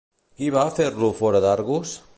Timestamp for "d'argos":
1.47-1.97